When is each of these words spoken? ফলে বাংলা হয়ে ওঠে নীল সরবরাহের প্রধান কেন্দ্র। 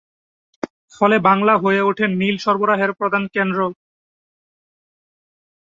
ফলে 0.95 1.17
বাংলা 1.27 1.53
হয়ে 1.63 1.81
ওঠে 1.89 2.05
নীল 2.19 2.35
সরবরাহের 2.37 2.91
প্রধান 2.99 3.23
কেন্দ্র। 3.35 3.59